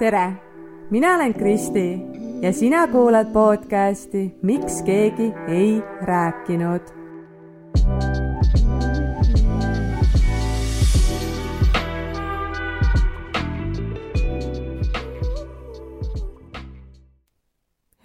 [0.00, 0.32] tere,
[0.90, 2.00] mina olen Kristi
[2.42, 6.80] ja sina kuulad podcasti Miks keegi ei rääkinud.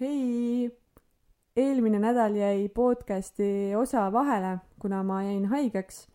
[0.00, 0.70] hei,
[1.56, 6.08] eelmine nädal jäi podcasti osa vahele, kuna ma jäin haigeks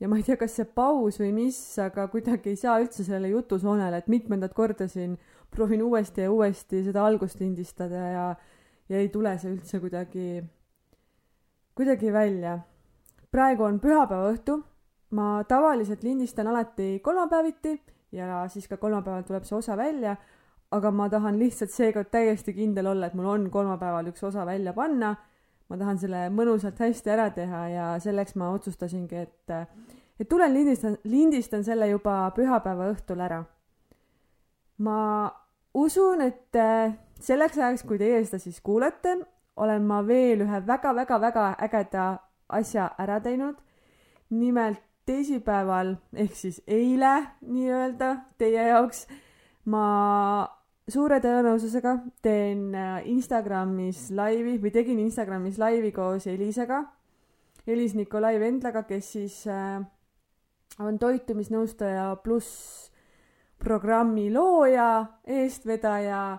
[0.00, 3.32] ja ma ei tea, kas see paus või mis, aga kuidagi ei saa üldse sellele
[3.32, 5.16] jutusoonele, et mitmendat korda siin
[5.50, 8.24] proovin uuesti ja uuesti seda algust lindistada ja,
[8.88, 10.42] ja ei tule see üldse kuidagi,
[11.78, 12.58] kuidagi välja.
[13.30, 14.60] praegu on pühapäeva õhtu,
[15.18, 17.78] ma tavaliselt lindistan alati kolmapäeviti
[18.12, 20.16] ja siis ka kolmapäeval tuleb see osa välja,
[20.70, 24.72] aga ma tahan lihtsalt seekord täiesti kindel olla, et mul on kolmapäeval üks osa välja
[24.76, 25.16] panna
[25.68, 29.52] ma tahan selle mõnusalt hästi ära teha ja selleks ma otsustasingi, et,
[30.20, 33.44] et tulen lindistan, lindistan selle juba pühapäeva õhtul ära.
[34.78, 35.30] ma
[35.74, 36.56] usun, et
[37.20, 39.18] selleks ajaks, kui teie seda siis kuulete,
[39.56, 42.04] olen ma veel ühe väga-väga-väga ägeda
[42.48, 43.56] asja ära teinud.
[44.30, 49.06] nimelt teisipäeval ehk siis eile nii-öelda teie jaoks
[49.72, 49.84] ma
[50.88, 56.82] suure tõenäosusega teen äh, Instagramis laivi või tegin Instagramis laivi koos Elisega,
[57.68, 59.80] Elis Nikolai Vendlaga, kes siis äh,
[60.78, 62.90] on toitumisnõustaja pluss
[63.58, 66.38] programmi looja, eestvedaja,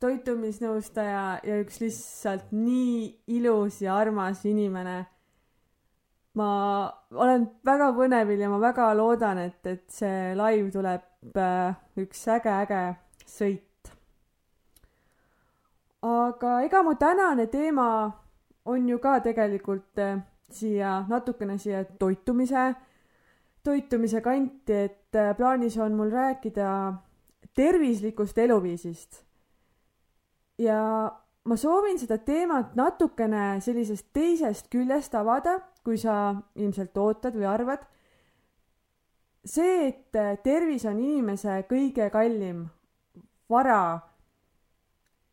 [0.00, 5.06] toitumisnõustaja ja üks lihtsalt nii ilus ja armas inimene.
[6.38, 6.50] ma
[7.10, 12.82] olen väga põnevil ja ma väga loodan, et, et see live tuleb äh, üks äge-äge
[13.26, 13.90] sõit.
[16.02, 17.88] aga ega mu tänane teema
[18.68, 20.18] on ju ka tegelikult eh,
[20.50, 22.74] siia natukene siia toitumise,
[23.68, 26.70] toitumise kanti, et eh, plaanis on mul rääkida
[27.56, 29.24] tervislikust eluviisist.
[30.58, 30.78] ja
[31.44, 37.86] ma soovin seda teemat natukene sellisest teisest küljest avada, kui sa ilmselt ootad või arvad.
[39.44, 42.66] see, et eh, tervis on inimese kõige kallim
[43.48, 44.00] vara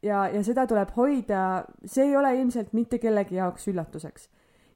[0.06, 4.30] ja, ja seda tuleb hoida, see ei ole ilmselt mitte kellegi jaoks üllatuseks.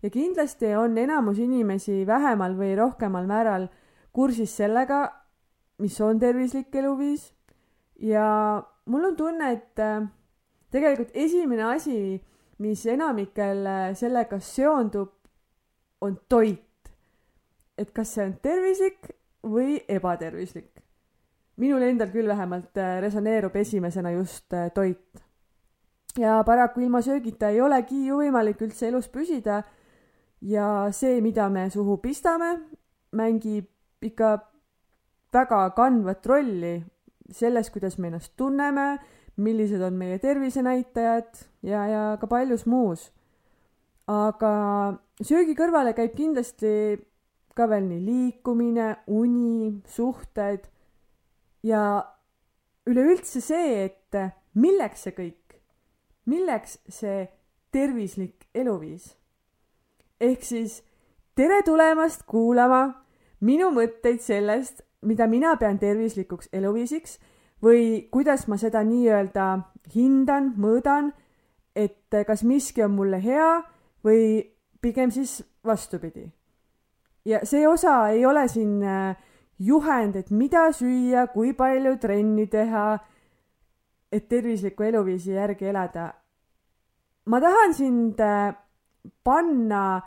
[0.04, 3.68] Ja kindlasti on enamus inimesi vähemal või rohkemal määral
[4.14, 5.04] kursis sellega,
[5.80, 7.30] mis on tervislik eluviis
[8.00, 10.08] ja mul on tunne, et äh,
[10.72, 12.20] tegelikult esimene asi,
[12.60, 15.14] mis enamikel äh, sellega seondub,
[16.02, 16.66] on toit.
[17.80, 19.08] et kas see on tervislik
[19.44, 20.80] või ebatervislik
[21.60, 25.22] minul endal küll vähemalt äh, resoneerub esimesena just toit.
[26.18, 29.64] ja paraku ilma söögita ei olegi ju võimalik üldse elus püsida.
[30.42, 32.56] Ja see, mida me suhu pistame,
[33.12, 33.68] mängib
[34.06, 34.38] ikka
[35.34, 36.80] väga kandvat rolli
[37.32, 38.98] selles, kuidas me ennast tunneme,
[39.40, 43.12] millised on meie tervisenäitajad ja, ja ka paljus muus.
[44.10, 46.98] aga söögi kõrvale käib kindlasti
[47.54, 50.66] ka veel nii liikumine, uni, suhted
[51.64, 51.84] ja
[52.90, 54.18] üleüldse see, et
[54.58, 55.60] milleks see kõik,
[56.26, 57.28] milleks see
[57.76, 59.14] tervislik eluviis.
[60.20, 60.84] Ehk siis
[61.36, 62.84] tere tulemast kuulama
[63.42, 67.20] minu mõtteid sellest, mida mina pean tervislikuks eluviisiks
[67.64, 69.48] või kuidas ma seda nii-öelda
[69.96, 71.14] hindan, mõõdan,
[71.76, 73.62] et kas miski on mulle hea
[74.04, 74.44] või
[74.82, 76.30] pigem siis vastupidi.
[77.26, 79.16] ja see osa ei ole siin äh,
[79.60, 83.00] juhend, et mida süüa, kui palju trenni teha,
[84.12, 86.14] et tervisliku eluviisi järgi elada.
[87.26, 88.56] ma tahan sind äh,
[89.24, 90.02] panna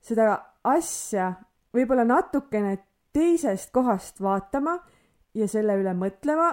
[0.00, 0.32] seda
[0.64, 1.32] asja
[1.74, 2.76] võib-olla natukene
[3.12, 4.76] teisest kohast vaatama
[5.34, 6.50] ja selle üle mõtlema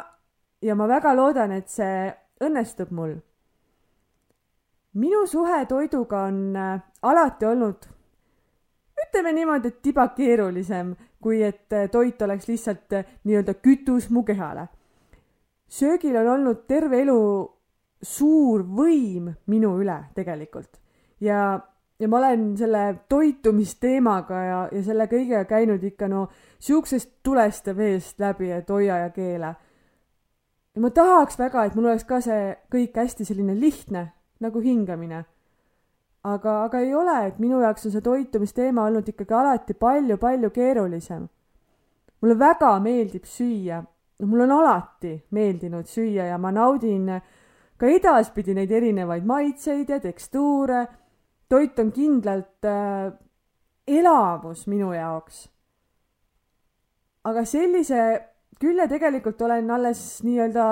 [0.61, 2.11] ja ma väga loodan, et see
[2.43, 3.17] õnnestub mul.
[4.93, 7.87] minu suhe toiduga on äh, alati olnud
[8.97, 14.23] ütleme niimoodi, et tiba keerulisem, kui et äh, toit oleks lihtsalt äh, nii-öelda kütus mu
[14.23, 14.67] kehale.
[15.67, 17.21] söögil on olnud terve elu
[18.01, 20.79] suur võim minu üle tegelikult
[21.21, 21.59] ja,
[21.99, 26.27] ja ma olen selle toitumisteemaga ja, ja selle kõigega käinud ikka no
[26.59, 29.55] siuksest tulest ja veest läbi, et hoia ja keela.
[30.75, 35.25] ja ma tahaks väga, et mul oleks ka see kõik hästi selline lihtne nagu hingamine
[36.33, 41.27] aga, aga ei ole, et minu jaoks on see toitumisteema olnud ikkagi alati palju-palju keerulisem.
[42.21, 43.81] mulle väga meeldib süüa,
[44.19, 47.11] no mul on alati meeldinud süüa ja ma naudin
[47.77, 50.87] ka edaspidi neid erinevaid maitseid ja tekstuure.
[51.49, 53.11] Toit on kindlalt äh,
[53.87, 55.47] elavus minu jaoks.
[57.27, 58.01] aga sellise
[58.59, 60.65] küll ja tegelikult olen alles nii-öelda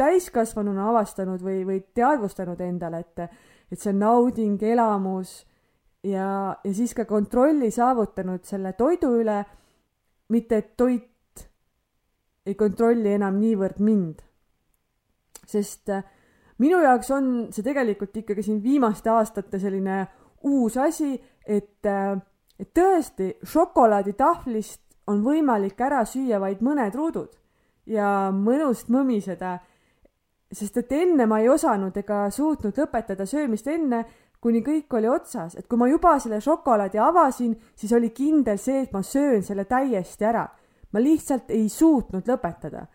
[0.00, 3.42] täiskasvanuna avastanud või, või teadvustanud endale, et,
[3.72, 5.42] et see nauding, elamus
[6.02, 9.42] ja, ja siis ka kontrolli saavutanud selle toidu üle,
[10.34, 11.46] mitte et toit
[12.48, 14.24] ei kontrolli enam niivõrd mind.
[15.48, 16.04] sest äh,
[16.58, 20.06] minu jaoks on see tegelikult ikkagi siin viimaste aastate selline
[20.42, 21.14] uus asi,
[21.46, 22.18] et, äh,
[22.58, 27.32] et tõesti šokolaaditahvlist on võimalik ära süüa vaid mõned ruudud
[27.88, 29.58] ja mõnust mõmiseda.
[30.52, 34.04] sest et enne ma ei osanud ega suutnud lõpetada söömist enne,
[34.40, 38.82] kuni kõik oli otsas, et kui ma juba selle šokolaadi avasin, siis oli kindel see,
[38.82, 40.48] et ma söön selle täiesti ära.
[40.92, 42.86] ma lihtsalt ei suutnud lõpetada.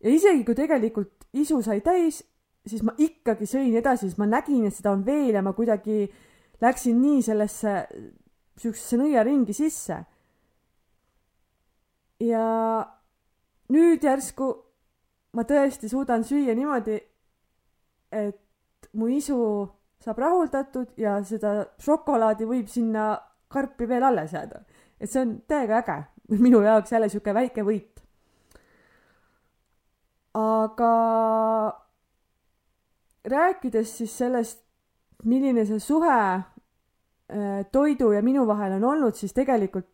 [0.00, 2.24] ja isegi kui tegelikult isu sai täis,
[2.66, 6.10] siis ma ikkagi sõin edasi, sest ma nägin, et seda on veel ja ma kuidagi
[6.60, 7.72] läksin nii sellesse
[8.56, 9.98] siuksesse nõiaringi sisse
[12.24, 12.46] ja
[13.72, 14.48] nüüd järsku
[15.36, 16.96] ma tõesti suudan süüa niimoodi,
[18.12, 19.38] et mu isu
[20.00, 23.16] saab rahuldatud ja seda šokolaadi võib sinna
[23.52, 24.62] karpi veel alles jääda.
[25.00, 25.96] et see on täiega äge,
[26.46, 28.00] minu jaoks jälle sihuke väike võit.
[30.36, 30.92] aga
[33.24, 34.65] rääkides siis sellest,
[35.24, 39.88] milline see suhe äh, toidu ja minu vahel on olnud, siis tegelikult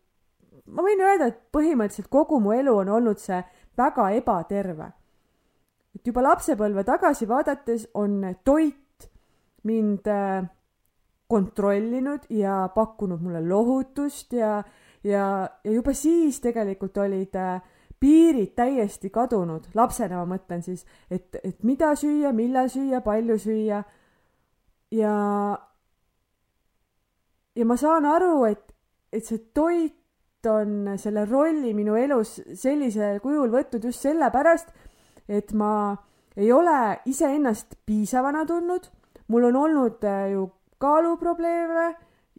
[0.71, 3.41] ma võin öelda, et põhimõtteliselt kogu mu elu on olnud see
[3.77, 4.91] väga ebaterve.
[5.95, 9.09] et juba lapsepõlve tagasi vaadates on toit
[9.63, 10.43] mind äh,
[11.27, 14.63] kontrollinud ja pakkunud mulle lohutust ja,
[15.03, 17.61] ja, ja juba siis tegelikult olid äh,
[18.03, 23.83] piirid täiesti kadunud, lapsena ma mõtlen siis, et, et mida süüa, millal süüa, palju süüa.
[24.93, 25.15] Ja,
[27.55, 28.73] ja ma saan aru, et,
[29.13, 29.99] et see toit
[30.49, 34.73] on selle rolli minu elus sellisel kujul võtnud just sellepärast,
[35.31, 35.95] et ma
[36.35, 38.89] ei ole iseennast piisavana tundnud,
[39.31, 40.47] mul on olnud äh, ju
[40.83, 41.85] kaaluprobleeme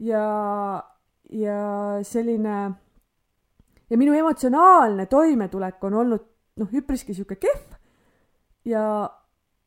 [0.05, 0.25] ja,
[1.33, 1.61] ja
[2.05, 2.57] selline
[3.91, 6.27] ja minu emotsionaalne toimetulek on olnud
[6.61, 7.79] noh, üpriski sihuke kehv.
[8.65, 8.85] ja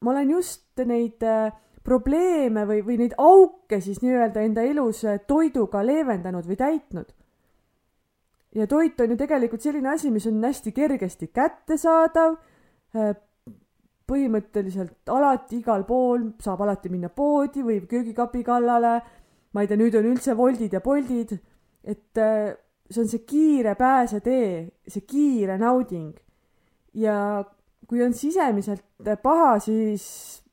[0.01, 1.49] ma olen just neid äh,
[1.87, 7.15] probleeme või, või neid auke siis nii-öelda enda elus toiduga leevendanud või täitnud
[8.57, 12.37] ja toit on ju tegelikult selline asi, mis on hästi kergesti kättesaadav.
[14.07, 19.01] Põhimõtteliselt alati igal pool saab alati minna poodi või köögikapi kallale.
[19.53, 21.31] ma ei tea, nüüd on üldse Woldid ja Boltid,
[21.83, 22.53] et äh,
[22.89, 26.15] see on see kiire pääsetee, see kiire nauding.
[26.93, 27.43] ja
[27.87, 28.83] kui on sisemiselt
[29.23, 30.43] paha, siis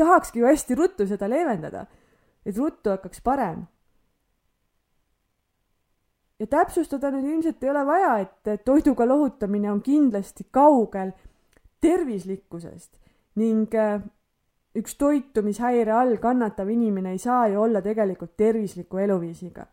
[0.00, 1.84] tahakski ju hästi ruttu seda leevendada,
[2.46, 3.66] et ruttu hakkaks parem
[6.40, 11.12] ja täpsustada nüüd ilmselt ei ole vaja, et toiduga lohutamine on kindlasti kaugel
[11.84, 12.96] tervislikkusest
[13.40, 14.00] ning äh,
[14.76, 19.66] üks toitumishäire all kannatav inimene ei saa ju olla tegelikult tervisliku eluviisiga.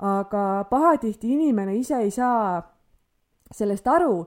[0.00, 2.62] aga pahatihti inimene ise ei saa
[3.52, 4.26] sellest aru,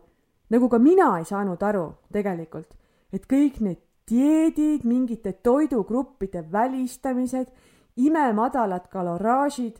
[0.49, 2.75] nagu ka mina ei saanud aru tegelikult,
[3.13, 7.47] et kõik need dieedid, mingite toidugruppide välistamised,
[7.95, 9.77] imemadalad kaloraažid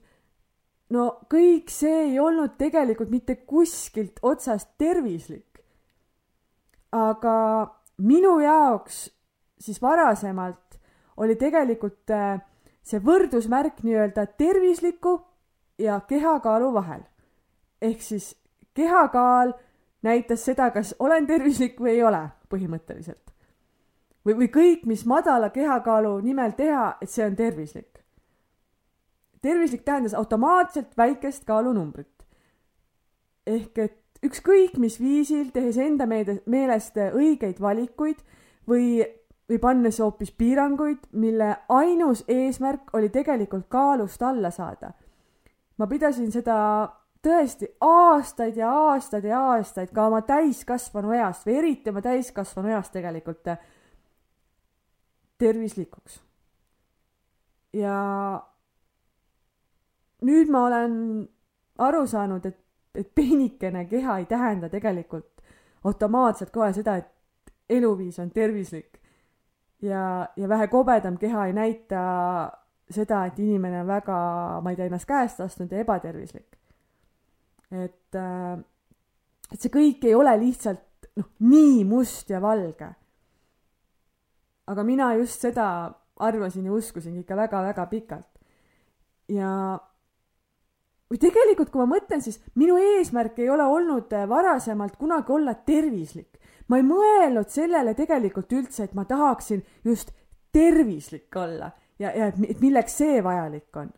[0.94, 5.50] no kõik see ei olnud tegelikult mitte kuskilt otsast tervislik.
[6.94, 7.36] aga
[7.98, 9.10] minu jaoks
[9.60, 10.78] siis varasemalt
[11.18, 12.42] oli tegelikult äh,
[12.84, 15.18] see võrdusmärk nii-öelda tervisliku
[15.80, 17.02] ja kehakaalu vahel.
[17.82, 18.36] ehk siis
[18.74, 19.54] kehakaal
[20.04, 23.33] näitas seda, kas olen tervislik või ei ole põhimõtteliselt.
[24.26, 27.94] Või, või kõik, mis madala kehakaalu nimel teha, et see on tervislik
[29.44, 32.08] tervislik tähendas automaatselt väikest kaalunumbrit.
[33.48, 38.22] ehk et ükskõik mis viisil, tehes enda meede, meelest õigeid valikuid
[38.70, 39.04] või,
[39.50, 44.94] või pannes hoopis piiranguid, mille ainus eesmärk oli tegelikult kaalust alla saada.
[45.78, 46.56] ma pidasin seda
[47.24, 52.94] tõesti aastaid ja aastaid ja aastaid ka oma täiskasvanu east või eriti oma täiskasvanu east
[52.94, 53.48] tegelikult
[55.38, 56.22] tervislikuks.
[57.74, 57.98] ja
[60.22, 60.96] nüüd ma olen
[61.78, 62.60] aru saanud, et,
[62.96, 65.42] et peenikene keha ei tähenda tegelikult
[65.84, 67.14] automaatselt kohe seda, et
[67.70, 69.00] eluviis on tervislik.
[69.82, 72.04] ja, ja vähe kobedam keha ei näita
[72.90, 74.18] seda, et inimene on väga,
[74.64, 76.58] ma ei tea, ennast käest lasknud ja ebatervislik.
[77.72, 78.60] et, äh,
[79.52, 82.94] et see kõik ei ole lihtsalt noh, nii must ja valge.
[84.68, 85.68] Aga mina just seda
[86.24, 88.30] arvasin ja uskusin ikka väga-väga pikalt.
[89.28, 89.80] ja
[91.12, 95.54] või tegelikult, kui ma mõtlen, siis minu eesmärk ei ole olnud äh, varasemalt kunagi olla
[95.54, 96.40] tervislik.
[96.68, 100.12] ma ei mõelnud sellele tegelikult üldse, et ma tahaksin just
[100.52, 103.92] tervislik olla ja, ja et milleks see vajalik on.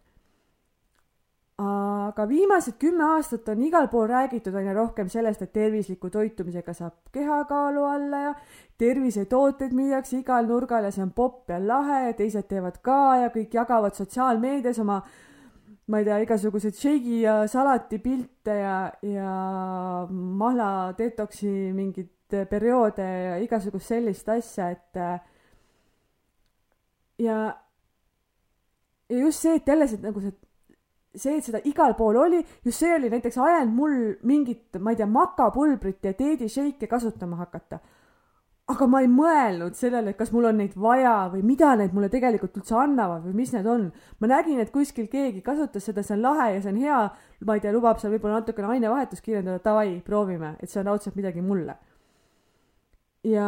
[1.58, 7.14] Aga viimased kümme aastat on igal pool räägitud aina rohkem sellest, et tervisliku toitumisega saab
[7.16, 8.34] kehakaalu alla ja
[8.78, 13.32] tervisetooteid müüakse igal nurgal ja see on popp ja lahe ja teised teevad ka ja
[13.32, 15.00] kõik jagavad sotsiaalmeedias oma
[15.88, 19.34] ma ei tea, igasuguseid šeigi ja salati pilte ja, ja
[20.10, 25.00] mahla detoksi mingeid perioode ja igasugust sellist asja, et
[27.22, 27.38] ja,
[29.10, 30.34] ja just see, et jälle see nagu see,
[31.16, 35.00] see, et seda igal pool oli, just see oli näiteks ajanud mul mingit, ma ei
[35.00, 37.80] tea, makapulbrit ja teedisheike kasutama hakata
[38.72, 42.10] aga ma ei mõelnud sellele, et kas mul on neid vaja või mida need mulle
[42.10, 43.92] tegelikult üldse annavad või mis need on.
[44.20, 47.02] ma nägin, et kuskil keegi kasutas seda, see on lahe ja see on hea,
[47.46, 51.20] ma ei tea, lubab seal võib-olla natukene ainevahetust kirjeldada, davai, proovime, et see on raudselt
[51.20, 51.78] midagi mulle.
[53.26, 53.46] ja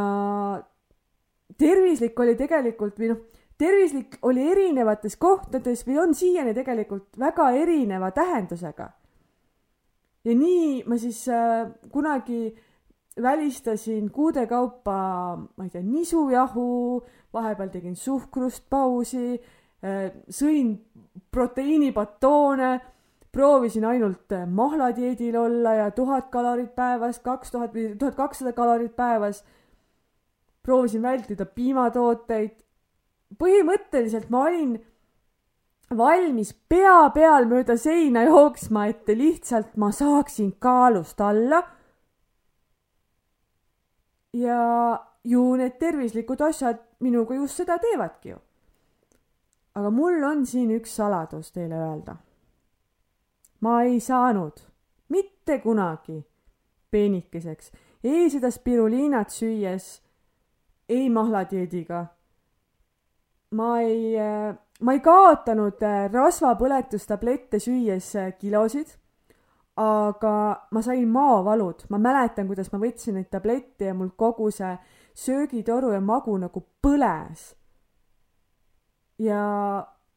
[1.57, 8.11] tervislik oli tegelikult või noh, tervislik oli erinevates kohtades või on siiani tegelikult väga erineva
[8.11, 8.89] tähendusega.
[10.25, 12.55] ja nii ma siis äh, kunagi
[13.21, 14.97] välistasin kuude kaupa,
[15.57, 17.01] ma ei tea, nisujahu,
[17.33, 19.39] vahepeal tegin suhkrust pausi,
[19.83, 20.75] äh, sõin
[21.31, 22.71] proteiinibatoone,
[23.31, 28.95] proovisin ainult äh, mahladieedil olla ja tuhat kalorit päevas, kaks tuhat või tuhat kakssada kalorit
[28.95, 29.43] päevas.
[30.63, 32.66] proovisin vältida piimatooteid.
[33.35, 34.77] Põhimõtteliselt ma olin
[35.97, 41.61] valmis pea peal mööda seina jooksma, et lihtsalt ma saaksin kaalust alla
[44.33, 44.61] ja
[45.23, 48.37] ju need tervislikud asjad minuga just seda teevadki ju.
[49.75, 52.15] aga mul on siin üks saladus teile öelda.
[53.61, 54.63] ma ei saanud
[55.09, 56.23] mitte kunagi
[56.91, 57.71] peenikeseks
[58.03, 60.01] ei seda spiruliinat süües,
[60.89, 62.05] ei mahladieediga.
[63.55, 64.15] Ma ei,
[64.81, 68.97] ma ei kaotanud rasvapõletustablette süües kilosid
[69.77, 74.73] aga ma sain maovalud, ma mäletan, kuidas ma võtsin neid tablette ja mul kogu see
[75.17, 77.53] söögitoru ja magu nagu põles.
[79.21, 79.41] ja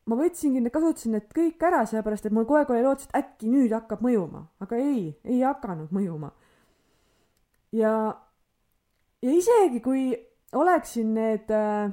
[0.09, 3.53] ma võtsingi, kasutasin need kõik ära, sellepärast et mul kogu aeg oli lootus, et äkki
[3.53, 6.33] nüüd hakkab mõjuma, aga ei, ei hakanud mõjuma.
[7.77, 7.95] ja,
[9.21, 10.09] ja isegi kui
[10.57, 11.93] oleksin need äh,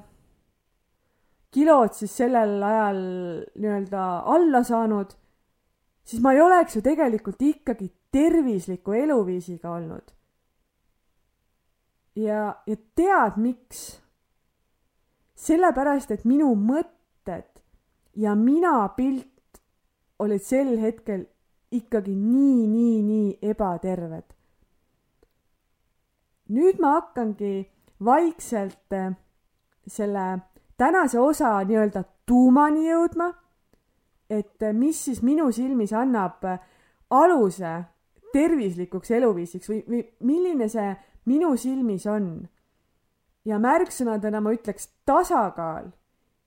[1.58, 3.00] kilod siis sellel ajal
[3.58, 5.16] nii-öelda alla saanud
[6.08, 10.14] siis ma ei oleks ju tegelikult ikkagi tervisliku eluviisiga olnud.
[12.16, 14.02] ja, ja tead, miks?
[15.38, 17.62] sellepärast, et minu mõtted
[18.18, 19.60] ja mina pilt
[20.20, 21.28] olid sel hetkel
[21.72, 24.34] ikkagi nii, nii, nii ebaterved.
[26.50, 27.68] nüüd ma hakkangi
[28.06, 29.12] vaikselt eh,
[29.88, 30.26] selle
[30.78, 33.34] tänase osa nii-öelda tuumani jõudma
[34.30, 36.60] et äh, mis siis minu silmis annab äh,
[37.10, 37.74] aluse
[38.34, 40.92] tervislikuks eluviisiks või, või milline see
[41.26, 42.48] minu silmis on.
[43.48, 45.86] ja märksõnadena ma ütleks tasakaal,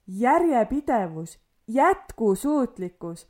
[0.06, 3.24] järjepidevus, jätkusuutlikkus,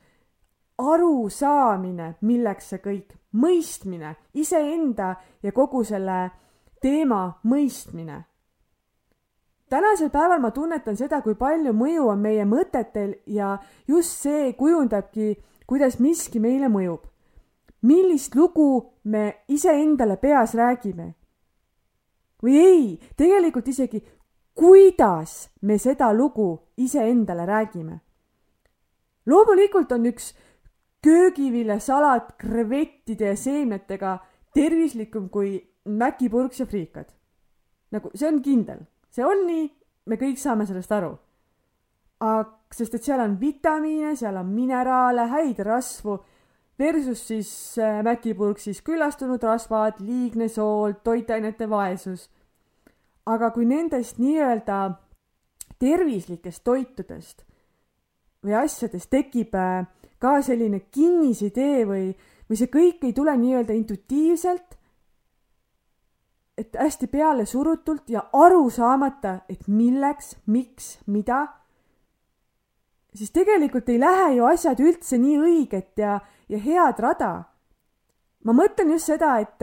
[0.78, 6.30] arusaamine, milleks see kõik, mõistmine, iseenda ja kogu selle
[6.82, 8.24] teema mõistmine
[9.70, 13.56] tänasel päeval ma tunnetan seda, kui palju mõju on meie mõtetel ja
[13.88, 15.36] just see kujundabki,
[15.66, 17.06] kuidas miski meile mõjub.
[17.82, 21.14] millist lugu me iseendale peas räägime.
[22.42, 24.02] või ei, tegelikult isegi
[24.54, 28.00] kuidas me seda lugu iseendale räägime.
[29.26, 30.34] loomulikult on üks
[31.02, 34.18] köögiviljasalat krevettide ja seemnetega
[34.54, 37.06] tervislikum kui mäkipurks ja friikad.
[37.90, 39.66] nagu see on kindel see on nii,
[40.06, 41.16] me kõik saame sellest aru.
[42.70, 46.18] sest et seal on vitamiine, seal on mineraale, häid rasvu,
[46.80, 52.28] versus siis äh, mäkipurksis küllastunud rasvad, liigne sool, toitainete vaesus.
[53.26, 54.76] aga kui nendest nii-öelda
[55.78, 57.44] tervislikest toitudest
[58.42, 59.84] või asjadest tekib äh,
[60.18, 62.06] ka selline kinnisidee või,
[62.48, 64.79] või see kõik ei tule nii-öelda intuitiivselt,
[66.60, 71.46] et hästi pealesurutult ja aru saamata, et milleks, miks, mida,
[73.14, 77.32] siis tegelikult ei lähe ju asjad üldse nii õiget ja, ja head rada.
[78.44, 79.62] ma mõtlen just seda, et,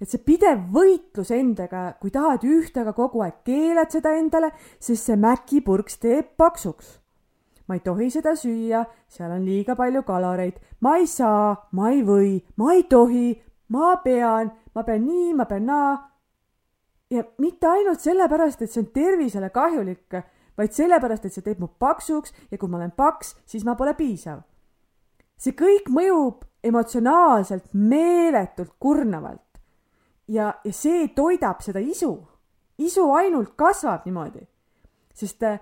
[0.00, 5.08] et see pidev võitlus endaga, kui tahad ühte, aga kogu aeg keelad seda endale, sest
[5.08, 6.98] see mäkipurks teeb paksuks.
[7.66, 12.02] ma ei tohi seda süüa, seal on liiga palju kaloreid, ma ei saa, ma ei
[12.02, 13.28] või, ma ei tohi,
[13.68, 16.11] ma pean, ma pean nii, ma pean naa.
[17.12, 20.16] Ja mitte ainult sellepärast, et see on tervisele kahjulik,
[20.58, 23.94] vaid sellepärast, et see teeb mu paksuks ja kui ma olen paks, siis ma pole
[23.98, 24.42] piisav.
[25.36, 29.58] see kõik mõjub emotsionaalselt meeletult kurnavalt
[30.28, 32.14] ja, ja see toidab seda isu.
[32.78, 34.46] isu ainult kasvab niimoodi,
[35.14, 35.60] sest äh,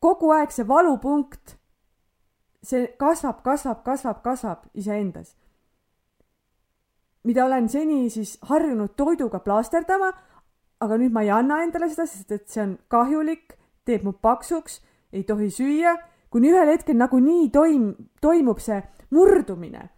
[0.00, 1.56] kogu aeg see valupunkt,
[2.62, 5.36] see kasvab, kasvab, kasvab, kasvab iseendas.
[7.24, 10.12] mida olen seni siis harjunud toiduga plaasterdama,
[10.80, 14.80] aga nüüd ma ei anna endale seda, sest et see on kahjulik, teeb mu paksuks,
[15.12, 15.96] ei tohi süüa,
[16.32, 19.88] kuni ühel hetkel nagunii toim-, toimub see murdumine.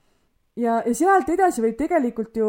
[0.57, 2.49] ja, ja sealt edasi võib tegelikult ju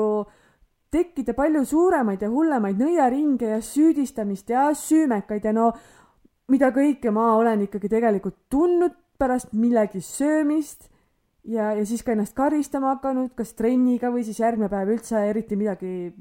[0.94, 5.72] tekkida palju suuremaid ja hullemaid nõiaringe ja süüdistamist ja süümekaid ja no
[6.52, 10.90] mida kõike ma olen ikkagi tegelikult tundnud pärast millegi söömist
[11.44, 15.58] ja, ja siis ka ennast karistama hakanud, kas trenniga või siis järgmine päev üldse eriti
[15.60, 16.12] midagi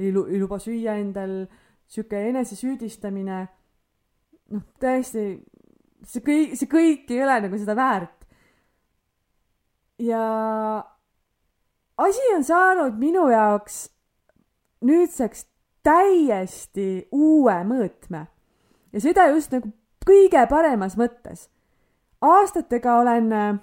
[0.00, 1.44] ei, lu ei luba süüa endal,
[1.90, 3.40] sihuke enesesüüdistamine.
[4.50, 5.24] noh, täiesti,
[6.02, 8.26] see kõik, see kõik ei ole nagu seda väärt.
[10.00, 10.24] ja
[12.00, 13.90] asi on saanud minu jaoks
[14.80, 15.44] nüüdseks
[15.84, 18.24] täiesti uue mõõtme
[18.92, 19.68] ja seda just nagu
[20.06, 21.48] kõige paremas mõttes.
[22.20, 23.60] aastatega olen äh,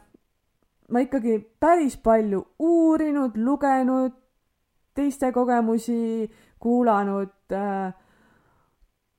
[0.90, 4.14] ma ikkagi päris palju uurinud, lugenud,
[4.98, 6.28] teiste kogemusi
[6.60, 7.94] kuulanud äh,,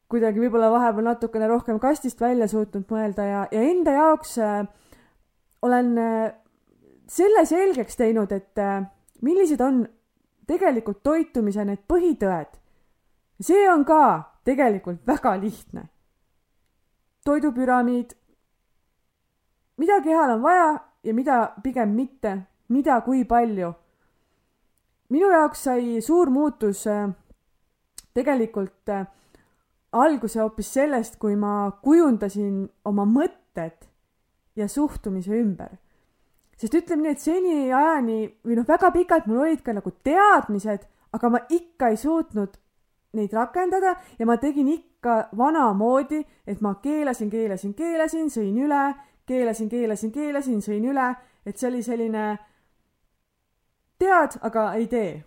[0.08, 4.62] kuidagi võib-olla vahepeal natukene rohkem kastist välja suutnud mõelda ja, ja enda jaoks äh,
[5.62, 6.32] olen äh,
[7.08, 8.82] selle selgeks teinud, et äh,
[9.22, 9.84] millised on
[10.48, 12.56] tegelikult toitumise need põhitõed.
[13.40, 14.02] see on ka
[14.44, 15.88] tegelikult väga lihtne
[17.28, 18.14] toidupüramiid,
[19.76, 20.70] mida kehal on vaja
[21.04, 23.74] ja mida pigem mitte, mida kui palju.
[25.08, 27.08] Minu jaoks sai suur muutus äh,
[28.14, 29.06] tegelikult äh,
[29.92, 33.88] alguse hoopis sellest, kui ma kujundasin oma mõtted
[34.56, 35.78] ja suhtumise ümber.
[36.58, 41.30] sest ütleme nii, et seniajani või noh, väga pikalt mul olid ka nagu teadmised, aga
[41.30, 42.56] ma ikka ei suutnud
[43.14, 48.82] neid rakendada ja ma tegin ikka vanamoodi, et ma keelasin, keelasin, keelasin, sõin üle,
[49.26, 51.06] keelasin, keelasin, keelasin, sõin üle,
[51.46, 52.26] et see oli selline
[53.98, 55.24] tead, aga ei tee.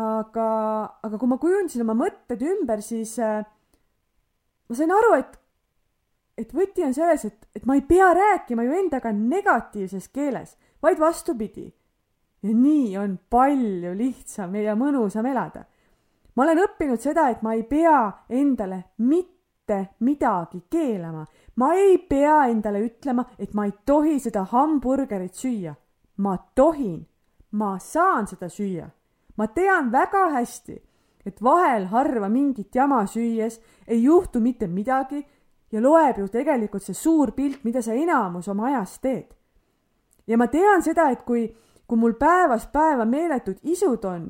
[0.00, 0.48] aga,
[1.02, 3.42] aga kui ma kujundasin oma mõtted ümber, siis äh,
[4.68, 5.34] ma sain aru, et,
[6.40, 11.02] et võti on selles, et, et ma ei pea rääkima ju endaga negatiivses keeles, vaid
[11.02, 11.66] vastupidi
[12.42, 15.64] ja nii on palju lihtsam ja mõnusam elada.
[16.34, 21.26] ma olen õppinud seda, et ma ei pea endale mitte midagi keelama.
[21.56, 25.74] ma ei pea endale ütlema, et ma ei tohi seda hamburgerit süüa.
[26.20, 27.00] Ma tohin,
[27.50, 28.88] ma saan seda süüa.
[29.36, 30.76] ma tean väga hästi,
[31.26, 35.26] et vahel harva mingit jama süües ei juhtu mitte midagi
[35.72, 39.28] ja loeb ju tegelikult see suur pilt, mida sa enamus oma ajast teed.
[40.26, 41.48] ja ma tean seda, et kui
[41.90, 44.26] kui mul päevast päeva meeletud isud on,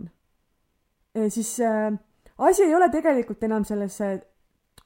[1.14, 1.92] eh, siis äh,
[2.38, 4.14] asi ei ole tegelikult enam selles äh,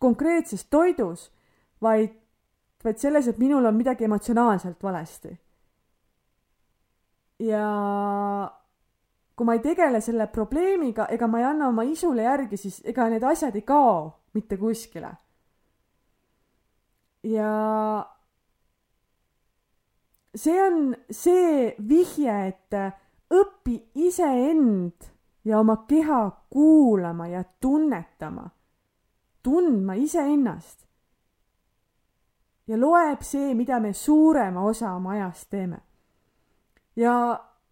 [0.03, 1.29] konkreetses toidus,
[1.83, 2.17] vaid,
[2.85, 5.37] vaid selles, et minul on midagi emotsionaalselt valesti.
[7.39, 7.65] Ja
[9.35, 13.09] kui ma ei tegele selle probleemiga ega ma ei anna oma isule järgi, siis ega
[13.11, 15.11] need asjad ei kao mitte kuskile.
[17.25, 17.51] ja
[20.35, 22.75] see on see vihje, et
[23.35, 25.11] õpi iseend
[25.45, 28.49] ja oma keha kuulama ja tunnetama,
[29.43, 30.87] tundma iseennast.
[32.67, 35.81] ja loeb see, mida me suurema osa oma ajast teeme.
[36.97, 37.15] Ja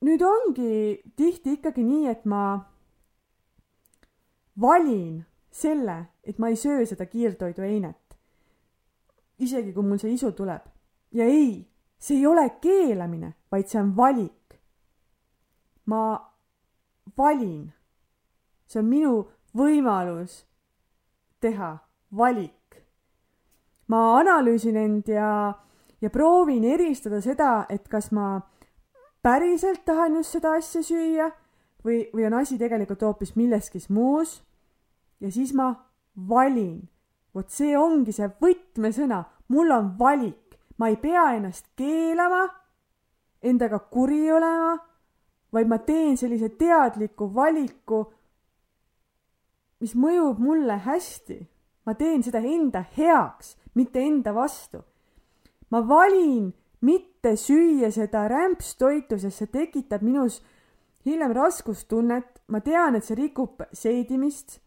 [0.01, 2.45] nüüd ongi tihti ikkagi nii, et ma
[4.61, 7.97] valin selle, et ma ei söö seda kiirtoidueinet.
[9.39, 10.63] isegi kui mul see isu tuleb
[11.13, 14.59] ja ei see ei ole keelamine, vaid see on valik.
[15.87, 16.19] ma
[17.19, 17.73] valin.
[18.67, 19.13] see on minu
[19.55, 20.43] võimalus
[21.41, 21.77] teha
[22.17, 22.83] valik.
[23.87, 25.55] ma analüüsin end ja,
[26.01, 28.41] ja proovin eristada seda, et kas ma
[29.23, 31.31] päriselt tahan just seda asja süüa
[31.85, 34.43] või, või on asi tegelikult hoopis milleski muus.
[35.21, 35.75] ja siis ma
[36.29, 36.89] valin.
[37.35, 40.43] vot see ongi see võtmesõna, mul on valik
[40.83, 42.43] ma ei pea ennast keelama,
[43.43, 44.73] endaga kuri olema,
[45.55, 48.01] vaid ma teen sellise teadliku valiku,
[49.79, 51.39] mis mõjub mulle hästi.
[51.87, 54.83] ma teen seda enda heaks, mitte enda vastu.
[55.71, 60.41] ma valin mitte süüa seda rämpstoitu, sest see tekitab minus
[61.07, 64.61] hiljem raskustunnet, ma tean, et see rikub seedimist.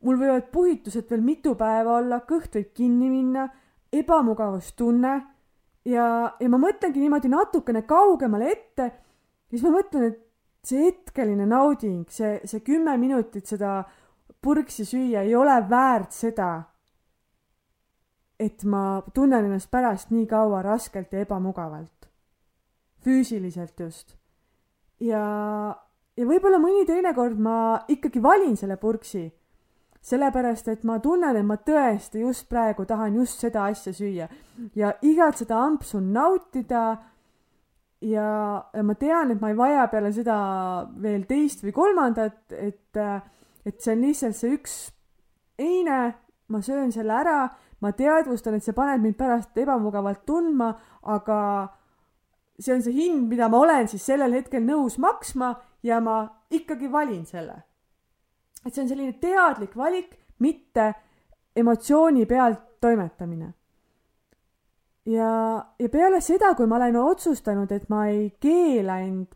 [0.00, 3.50] mul võivad puhitused veel mitu päeva olla, kõht võib kinni minna,
[3.92, 5.12] ebamugavustunne.
[5.84, 6.06] Ja,
[6.40, 8.86] ja ma mõtlengi niimoodi natukene kaugemale ette,
[9.50, 10.18] siis ma mõtlen, et
[10.64, 13.82] see hetkeline nauding, see, see kümme minutit seda
[14.40, 16.50] purksi süüa ei ole väärt seda,
[18.40, 22.08] et ma tunnen ennast pärast nii kaua raskelt ja ebamugavalt.
[23.04, 24.16] füüsiliselt just.
[25.00, 25.24] ja,
[26.16, 29.30] ja võib-olla mõni teinekord ma ikkagi valin selle purksi,
[30.00, 34.28] sellepärast et ma tunnen, et ma tõesti just praegu tahan just seda asja süüa
[34.74, 36.84] ja igat seda ampsu nautida
[38.00, 38.28] ja,
[38.72, 40.36] ja ma tean, et ma ei vaja peale seda
[41.02, 43.00] veel teist või kolmandat, et,
[43.66, 44.76] et see on lihtsalt see üks
[45.60, 46.00] eine,
[46.48, 47.40] ma söön selle ära,
[47.80, 50.70] ma teadvustan, et see paneb mind pärast ebamugavalt tundma,
[51.02, 51.40] aga
[52.60, 55.54] see on see hind, mida ma olen siis sellel hetkel nõus maksma
[55.86, 57.62] ja ma ikkagi valin selle.
[58.64, 60.92] et see on selline teadlik valik, mitte
[61.56, 63.52] emotsiooni pealt toimetamine.
[65.06, 65.32] ja,
[65.78, 69.32] ja peale seda, kui ma olen otsustanud, et ma ei keela end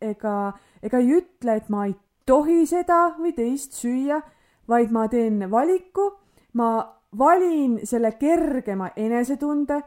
[0.00, 4.20] ega, ega ei ütle, et ma ei tohi seda või teist süüa,
[4.68, 6.12] vaid ma teen valiku,
[6.54, 9.80] ma valin selle kergema enesetunde,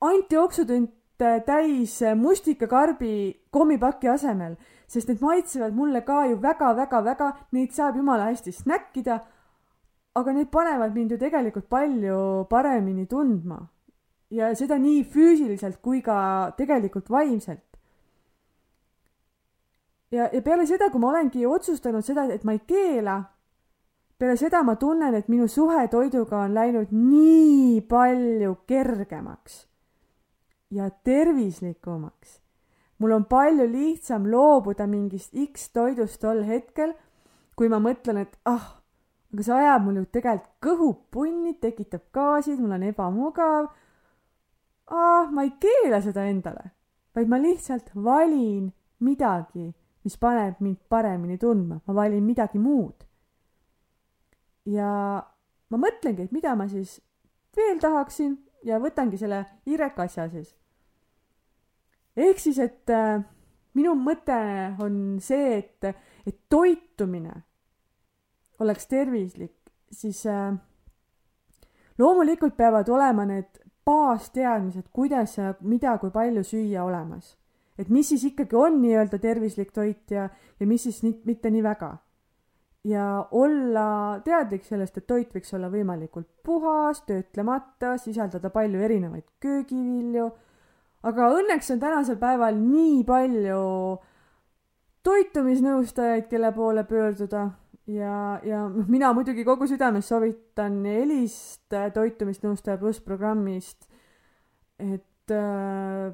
[0.00, 4.56] antijooksutünte täis mustikakarbi kommipaki asemel,
[4.88, 9.20] sest need maitsevad mulle ka ju väga-väga-väga, neid saab jumala hästi snäkkida.
[10.14, 13.68] aga need panevad mind ju tegelikult palju paremini tundma.
[14.30, 17.66] ja seda nii füüsiliselt kui ka tegelikult vaimselt.
[20.10, 23.22] ja, ja peale seda, kui ma olengi otsustanud seda, et ma ei keela
[24.20, 29.62] peale seda ma tunnen, et minu suhe toiduga on läinud nii palju kergemaks
[30.76, 32.40] ja tervislikumaks.
[32.98, 36.92] mul on palju lihtsam loobuda mingist X toidust tol hetkel,
[37.56, 38.76] kui ma mõtlen, et ah,
[39.32, 43.72] aga see ajab mul ju tegelikult kõhu punni, tekitab gaasid, mul on ebamugav.
[44.92, 46.74] ah, ma ei keela seda endale,
[47.16, 48.68] vaid ma lihtsalt valin
[49.00, 49.70] midagi,
[50.04, 53.08] mis paneb mind paremini tundma, ma valin midagi muud
[54.70, 54.90] ja
[55.70, 56.98] ma mõtlengi, et mida ma siis
[57.56, 60.54] veel tahaksin ja võtangi selle Irek asja siis.
[62.16, 63.22] ehk siis, et äh,
[63.74, 64.40] minu mõte
[64.82, 65.94] on see, et,
[66.26, 67.42] et toitumine
[68.60, 69.56] oleks tervislik,
[69.92, 70.52] siis äh,
[71.98, 77.36] loomulikult peavad olema need baasteadmised, kuidas ja mida, kui palju süüa olemas.
[77.78, 80.28] et mis siis ikkagi on nii-öelda tervislik toit ja,
[80.60, 81.94] ja mis siis nii, mitte nii väga
[82.84, 90.30] ja olla teadlik sellest, et toit võiks olla võimalikult puhas, töötlemata, sisaldada palju erinevaid köögivilju.
[91.02, 93.60] aga õnneks on tänasel päeval nii palju
[95.02, 97.50] toitumisnõustajaid, kelle poole pöörduda
[97.86, 103.88] ja, ja noh, mina muidugi kogu südames soovitan Elist toitumisnõustaja pluss programmist,
[104.78, 106.12] et äh,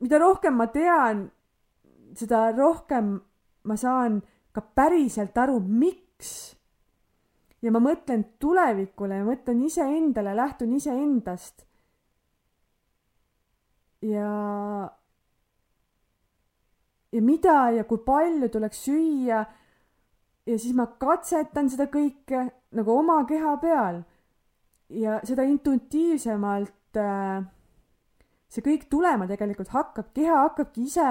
[0.00, 1.28] mida rohkem ma tean,
[2.16, 3.18] seda rohkem
[3.68, 4.22] ma saan
[4.58, 6.56] ka päriselt aru, miks.
[7.62, 11.64] ja ma mõtlen tulevikule ja mõtlen iseendale, lähtun iseendast.
[14.02, 14.32] ja,
[17.12, 19.44] ja mida ja kui palju tuleks süüa.
[20.46, 24.02] ja siis ma katsetan seda kõike nagu oma keha peal.
[24.88, 27.46] ja seda intuitiivsemalt äh,
[28.48, 31.10] see kõik tulema tegelikult hakkab, keha hakkabki ise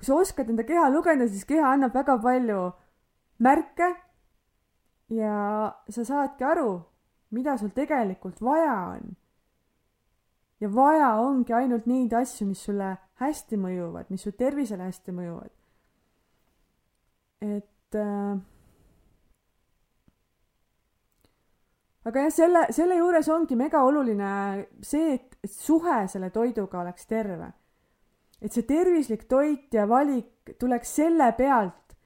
[0.00, 2.60] kui sa oskad enda keha lugeda, siis keha annab väga palju
[3.44, 3.88] märke
[5.12, 5.34] ja
[5.92, 6.70] sa saadki aru,
[7.36, 9.16] mida sul tegelikult vaja on.
[10.60, 15.52] ja vaja ongi ainult neid asju, mis sulle hästi mõjuvad, mis su tervisele hästi mõjuvad.
[17.44, 18.40] et äh,
[22.08, 24.32] aga jah, selle, selle juures ongi mega oluline
[24.80, 27.52] see, et, suhe selle toiduga oleks terve
[28.40, 31.96] et see tervislik toit ja valik tuleks selle pealt,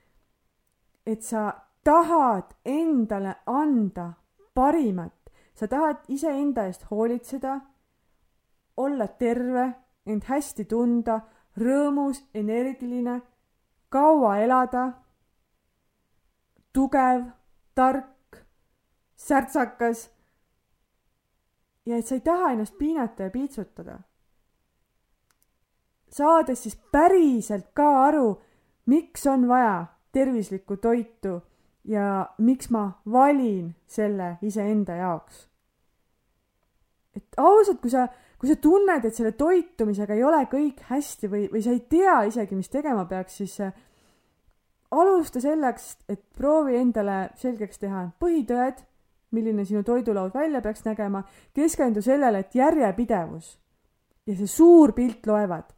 [1.07, 1.53] et sa
[1.85, 4.13] tahad endale anda
[4.55, 7.61] parimat, sa tahad iseenda eest hoolitseda,
[8.77, 9.69] olla terve,
[10.07, 11.21] end hästi tunda,
[11.61, 13.21] rõõmus, energiline,
[13.89, 14.89] kaua elada,
[16.75, 17.29] tugev,
[17.75, 18.41] tark,
[19.15, 20.09] särtsakas.
[21.87, 24.01] Ja et sa ei taha ennast piinata ja piitsutada
[26.15, 28.29] saades siis päriselt ka aru,
[28.87, 31.41] miks on vaja tervislikku toitu
[31.85, 35.49] ja miks ma valin selle iseenda jaoks.
[37.15, 41.45] et ausalt, kui sa, kui sa tunned, et selle toitumisega ei ole kõik hästi või,
[41.53, 43.75] või sa ei tea isegi, mis tegema peaks, siis äh,
[44.91, 48.83] alusta selleks, et proovi endale selgeks teha põhitõed,
[49.35, 51.25] milline sinu toidulaud välja peaks nägema,
[51.55, 53.55] keskendu sellele, et järjepidevus
[54.27, 55.71] ja see suur pilt loevad.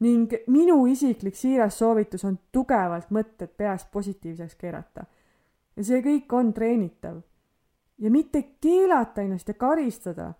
[0.00, 5.04] Ning minu isiklik siiras soovitus on tugevalt mõtted peas positiivseks keerata.
[5.76, 7.22] ja see kõik on treenitav.
[7.98, 10.32] ja mitte keelata ennast ja karistada,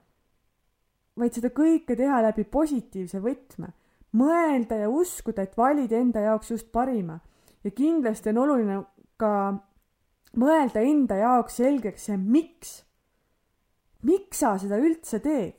[1.19, 3.73] vaid seda kõike teha läbi positiivse võtme.
[4.13, 7.21] mõelda ja uskuda, et valid enda jaoks just parima
[7.65, 8.83] ja kindlasti on oluline
[9.21, 9.33] ka
[10.39, 12.83] mõelda enda jaoks selgeks see, miks.
[14.03, 15.57] miks sa seda üldse teed?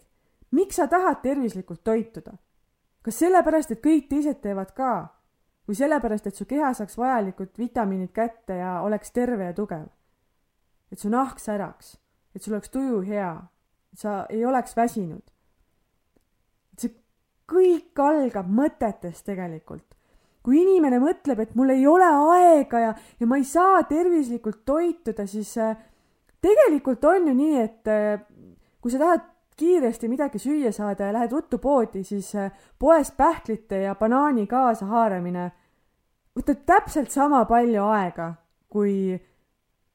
[0.51, 2.38] miks sa tahad tervislikult toituda?
[3.09, 5.15] Kas sellepärast, et kõik teised teevad ka?
[5.69, 9.87] või sellepärast, et su keha saaks vajalikud vitamiinid kätte ja oleks terve ja tugev?
[10.89, 11.97] et su nahk säraks,
[12.33, 13.33] et sul oleks tuju hea,
[13.93, 15.21] et sa ei oleks väsinud.
[16.73, 16.93] et see
[17.49, 19.95] kõik algab mõtetest tegelikult
[20.45, 25.25] kui inimene mõtleb, et mul ei ole aega ja, ja ma ei saa tervislikult toituda,
[25.27, 25.75] siis äh,
[26.41, 28.21] tegelikult on ju nii, et äh,
[28.81, 29.25] kui sa tahad
[29.59, 34.87] kiiresti midagi süüa saada ja lähed ruttu poodi, siis äh, poest pähklite ja banaani kaasa
[34.87, 35.49] haaramine
[36.37, 38.33] võtab täpselt sama palju aega
[38.69, 39.19] kui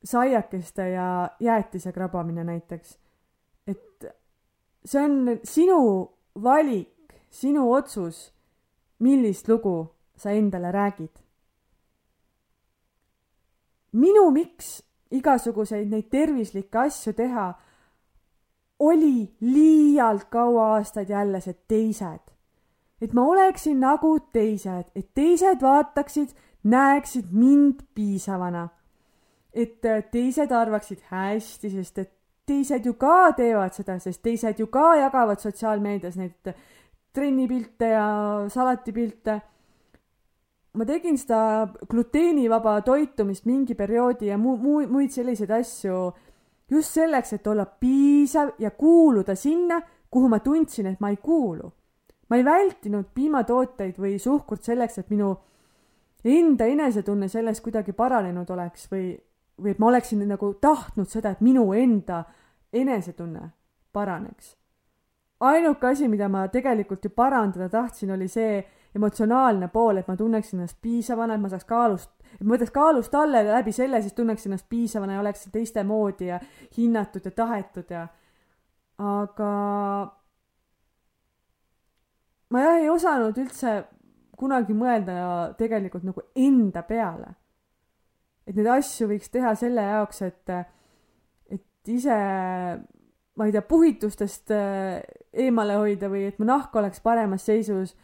[0.04, 2.98] saiakeste ja jäätise krabamine näiteks.
[3.66, 4.04] et
[4.84, 5.78] see on sinu
[6.42, 8.32] valik, sinu otsus,
[8.98, 11.22] millist lugu sa endale räägid.
[13.92, 17.52] minu miks igasuguseid neid tervislikke asju teha
[18.78, 22.32] oli liialt kaua aastaid jälle see teised.
[23.00, 26.28] et ma oleksin nagu teised, et teised vaataksid,
[26.64, 28.68] näeksid mind piisavana.
[29.52, 32.12] et teised arvaksid hästi, sest et
[32.46, 36.54] teised ju ka teevad seda, sest teised ju ka jagavad sotsiaalmeedias neid
[37.12, 38.06] trennipilte ja
[38.48, 39.40] salatipilte
[40.74, 45.98] ma tegin seda gluteenivaba toitumist mingi perioodi ja mu-, mu-, muid selliseid asju
[46.70, 51.72] just selleks, et olla piisav ja kuuluda sinna, kuhu ma tundsin, et ma ei kuulu.
[52.30, 55.34] ma ei vältinud piimatooteid või suhkurt selleks, et minu
[56.24, 59.12] enda enesetunne sellest kuidagi paranenud oleks või,
[59.60, 62.24] või et ma oleksin nagu tahtnud seda, et minu enda
[62.72, 63.50] enesetunne
[63.92, 64.56] paraneks.
[65.40, 68.64] ainuke asi, mida ma tegelikult ju parandada tahtsin, oli see,
[68.94, 73.14] emotsionaalne pool, et ma tunneksin ennast piisavana, et ma saaks kaalust, et ma võtaks kaalust
[73.18, 76.38] alla ja läbi selle siis tunneks ennast piisavana ja oleks teiste moodi ja
[76.76, 78.06] hinnatud ja tahetud ja
[78.98, 79.50] aga
[82.54, 83.80] ma jah ei osanud üldse
[84.38, 87.34] kunagi mõelda tegelikult nagu enda peale.
[88.46, 90.50] et neid asju võiks teha selle jaoks, et,
[91.48, 92.16] et ise,
[93.34, 97.94] ma ei tea, puhitustest eemale hoida või et mu nahk oleks paremas seisus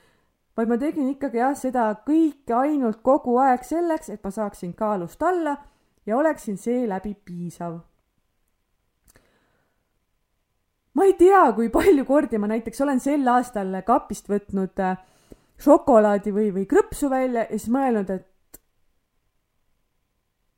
[0.56, 5.22] vaid ma tegin ikkagi jah, seda kõike ainult kogu aeg selleks, et ma saaksin kaalust
[5.22, 5.56] alla
[6.06, 7.78] ja oleksin seeläbi piisav.
[10.94, 14.98] ma ei tea, kui palju kordi ma näiteks olen sel aastal kapist võtnud äh,
[15.60, 18.60] šokolaadi või, või krõpsu välja ja siis mõelnud, et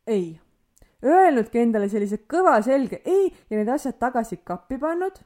[0.07, 0.41] ei.
[1.03, 5.19] Öelnudki endale sellise kõva selge ei ja need asjad tagasi kappi pannud.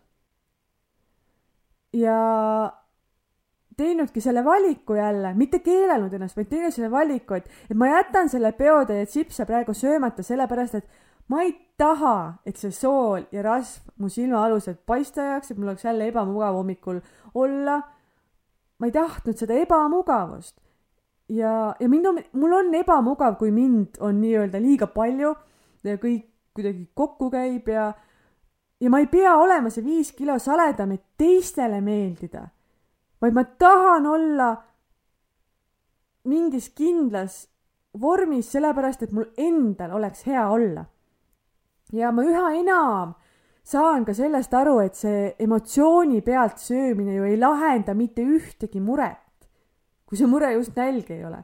[1.92, 2.16] ja
[3.76, 8.30] teinudki selle valiku jälle, mitte keelanud ennast, vaid teinud selle valiku, et, et ma jätan
[8.32, 13.90] selle peotäie tsipse praegu söömata sellepärast, et ma ei taha, et see sool ja rasv
[14.00, 17.00] mu silmaalused paista jääks, et mul oleks jälle ebamugav hommikul
[17.34, 17.82] olla.
[18.78, 20.56] ma ei tahtnud seda ebamugavust.
[21.28, 25.34] ja, ja mind on, mul on ebamugav, kui mind on nii-öelda liiga palju
[25.84, 27.92] ja kõik kuidagi kokku käib ja,
[28.80, 32.46] ja ma ei pea olema see viis kilo saledam, et teistele meeldida
[33.20, 34.50] vaid ma tahan olla
[36.26, 37.46] mingis kindlas
[38.00, 40.84] vormis, sellepärast et mul endal oleks hea olla.
[41.92, 43.14] ja ma üha enam
[43.66, 49.48] saan ka sellest aru, et see emotsiooni pealt söömine ju ei lahenda mitte ühtegi muret.
[50.06, 51.42] kui see mure just nälg ei ole,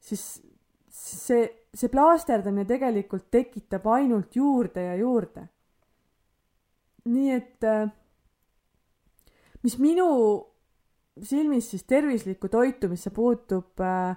[0.00, 0.42] siis
[0.88, 5.48] see, see plaasterdamine tegelikult tekitab ainult juurde ja juurde.
[7.04, 7.88] nii et äh,
[9.62, 10.08] mis minu
[11.20, 14.16] silmis siis tervislikku toitumisse puutub äh,,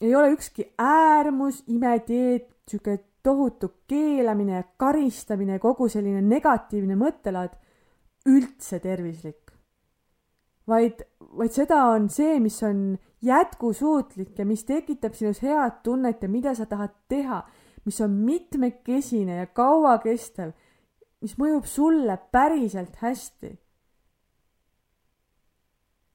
[0.00, 7.56] ei ole ükski äärmus, imedieet, sihuke tohutu keelamine ja karistamine kogu selline negatiivne mõttelaad
[8.28, 9.50] üldse tervislik.
[10.68, 16.28] vaid, vaid seda on see, mis on jätkusuutlik ja mis tekitab sinus head tunnet ja
[16.28, 17.42] mida sa tahad teha,
[17.84, 20.52] mis on mitmekesine ja kauakestev
[21.20, 23.52] mis mõjub sulle päriselt hästi.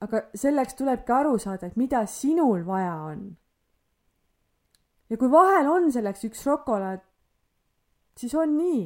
[0.03, 3.23] Aga selleks tulebki aru saada, et mida sinul vaja on.
[5.09, 7.01] ja kui vahel on selleks üks šokolaad,
[8.17, 8.83] siis on nii.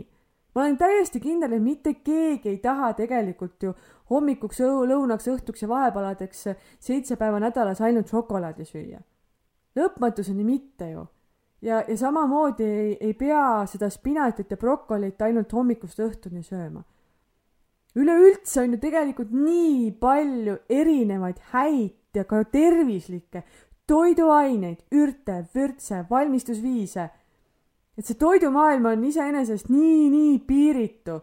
[0.55, 3.73] ma olen täiesti kindel, et mitte keegi ei taha tegelikult ju
[4.09, 6.47] hommikuks, lõunaks, õhtuks ja vahepaladeks
[6.79, 9.03] seitse päeva nädalas ainult šokolaadi süüa.
[9.77, 11.07] lõpmatuseni mitte ju
[11.61, 16.83] ja, ja samamoodi ei, ei pea seda spinatit ja brokolit ainult hommikust õhtuni sööma.
[17.97, 23.43] Üleüldse on ju tegelikult nii palju erinevaid häid ja ka tervislikke
[23.87, 27.09] toiduaineid, ürte, vürtse, valmistusviise.
[27.97, 31.15] et see toidumaailm on iseenesest nii, nii piiritu,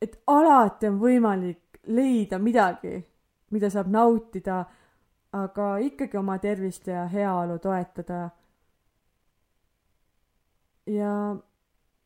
[0.00, 2.94] et alati on võimalik leida midagi,
[3.52, 4.62] mida saab nautida,
[5.36, 8.30] aga ikkagi oma tervist ja heaolu toetada
[10.86, 11.12] ja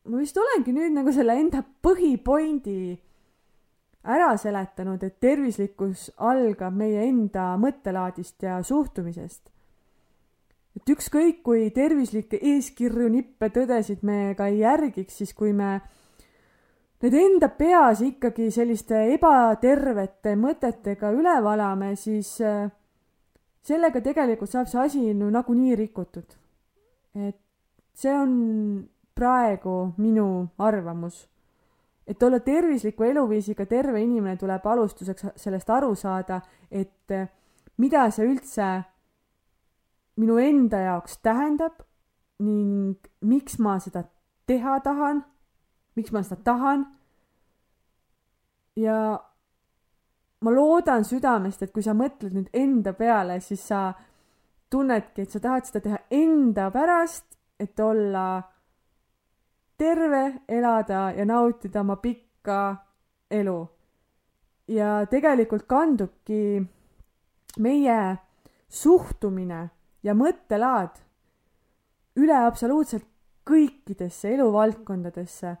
[0.07, 2.77] ma vist olengi nüüd nagu selle enda põhipointi
[4.07, 9.49] ära seletanud, et tervislikkus algab meie enda mõttelaadist ja suhtumisest.
[10.77, 15.79] et ükskõik, kui tervislikke eeskirju, nippe, tõdesid me ka ei järgiks, siis kui me
[17.01, 22.69] need enda peas ikkagi selliste ebatervete mõtetega üle valame, siis äh,
[23.67, 26.37] sellega tegelikult saab see asi no nagunii rikutud.
[27.17, 27.39] et
[27.97, 31.25] see on praegu minu arvamus.
[32.07, 36.41] Et olla tervisliku eluviisiga terve inimene, tuleb alustuseks sellest aru saada,
[36.71, 37.13] et
[37.77, 38.67] mida see üldse
[40.17, 41.83] minu enda jaoks tähendab
[42.39, 44.05] ning miks ma seda
[44.47, 45.23] teha tahan,
[45.95, 46.85] miks ma seda tahan.
[48.77, 49.19] ja
[50.41, 53.93] ma loodan südamest, et kui sa mõtled nüüd enda peale, siis sa
[54.69, 58.41] tunnedki, et sa tahad seda teha enda pärast et olla
[59.77, 62.75] terve, elada ja nautida oma pikka
[63.31, 63.67] elu.
[64.67, 66.59] ja tegelikult kandubki
[67.63, 67.99] meie
[68.67, 69.69] suhtumine
[70.03, 70.97] ja mõttelaad
[72.19, 73.05] üle absoluutselt
[73.47, 75.53] kõikidesse eluvaldkondadesse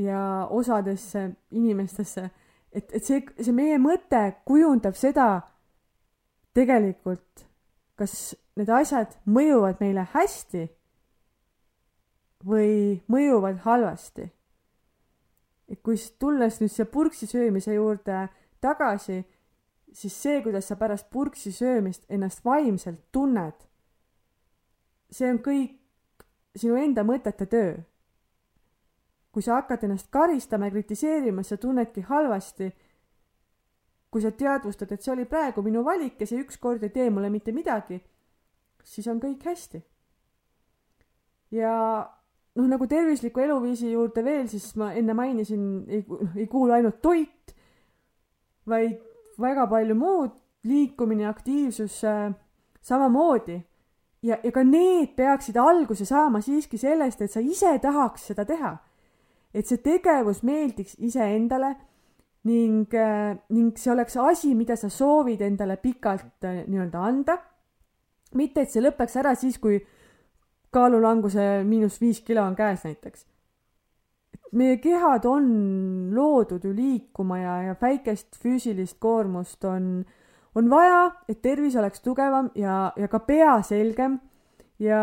[0.00, 2.30] ja osadesse inimestesse,
[2.72, 5.28] et, et see, see meie mõte kujundab seda
[6.56, 7.44] tegelikult,
[7.96, 10.66] kas need asjad mõjuvad meile hästi
[12.46, 14.32] või mõjuvad halvasti.
[15.82, 18.28] kui tulles nüüd siia purksi söömise juurde
[18.60, 19.24] tagasi,
[19.92, 23.66] siis see, kuidas sa pärast purksi söömist ennast vaimselt tunned,
[25.10, 25.74] see on kõik
[26.56, 27.76] sinu enda mõtete töö.
[29.32, 32.72] kui sa hakkad ennast karistama ja kritiseerima, siis sa tunnedki halvasti.
[34.10, 37.30] kui sa teadvustad, et see oli praegu minu valik ja see ükskord ei tee mulle
[37.30, 38.00] mitte midagi,
[38.84, 39.82] siis on kõik hästi.
[41.50, 42.15] ja
[42.56, 46.04] noh, nagu tervisliku eluviisi juurde veel, siis ma enne mainisin, ei,
[46.36, 47.54] ei kuulu ainult toit,
[48.66, 48.96] vaid
[49.40, 50.34] väga palju muud,
[50.66, 52.32] liikumine, aktiivsus äh,
[52.82, 53.60] samamoodi.
[54.22, 58.76] ja, ja ka need peaksid alguse saama siiski sellest, et sa ise tahaks seda teha.
[59.54, 61.76] et see tegevus meeldiks iseendale
[62.44, 67.38] ning äh,, ning see oleks asi, mida sa soovid endale pikalt äh, nii-öelda anda.
[68.34, 69.78] mitte, et see lõpeks ära siis, kui
[70.76, 73.26] kaalulanguse miinus viis kilo on käes näiteks.
[74.56, 75.48] meie kehad on
[76.14, 80.04] loodud ju liikuma ja, ja väikest füüsilist koormust on,
[80.54, 84.20] on vaja, et tervis oleks tugevam ja, ja ka pea selgem
[84.78, 85.02] ja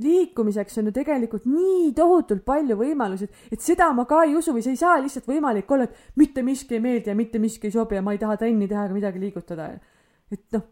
[0.00, 4.64] liikumiseks on ju tegelikult nii tohutult palju võimalusi, et seda ma ka ei usu või
[4.64, 7.74] see ei saa lihtsalt võimalik olla, et mitte miski ei meeldi ja mitte miski ei
[7.74, 9.72] sobi ja ma ei taha trenni teha ega midagi liigutada.
[10.30, 10.68] et noh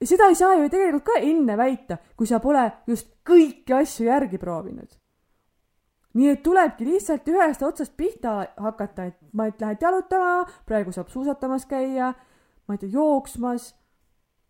[0.00, 4.08] ja seda ei saa ju tegelikult ka enne väita, kui sa pole just kõiki asju
[4.08, 4.96] järgi proovinud.
[6.14, 11.08] nii et tulebki lihtsalt ühest otsast pihta hakata, et ma et lähed jalutama, praegu saab
[11.08, 12.14] suusatamas käia,
[12.66, 13.74] ma ei tea, jooksmas.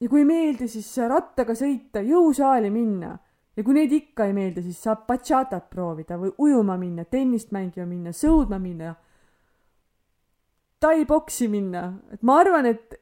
[0.01, 3.19] ja kui ei meeldi, siis rattaga sõita, jõusaali minna.
[3.57, 7.87] ja kui neid ikka ei meeldi, siis saab bachatat proovida või ujuma minna, tennist mängima
[7.87, 8.95] minna, sõudma minna
[10.81, 11.83] tai-boksi minna,
[12.13, 13.00] et ma arvan, et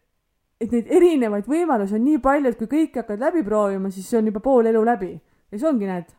[0.61, 4.19] et neid erinevaid võimalusi on nii palju, et kui kõike hakkad läbi proovima, siis see
[4.19, 5.13] on juba pool elu läbi.
[5.15, 6.11] ja siis ongi, näed,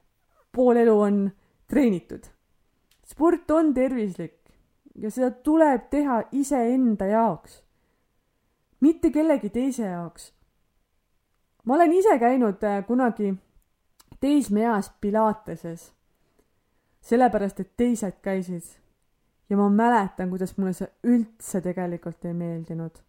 [0.52, 1.32] pool elu on
[1.68, 2.24] treenitud.
[3.04, 4.40] sport on tervislik
[4.96, 7.64] ja seda tuleb teha iseenda jaoks,
[8.80, 10.34] mitte kellegi teise jaoks.
[11.66, 13.36] ma olen ise käinud äh, kunagi
[14.20, 15.94] teismeeas Pilateses,
[17.02, 18.80] sellepärast et teised käisid
[19.50, 23.00] ja ma mäletan, kuidas mulle see üldse tegelikult ei meeldinud.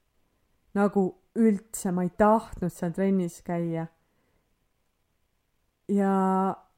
[0.75, 3.87] nagu üldse, ma ei tahtnud seal trennis käia.
[5.89, 6.15] ja,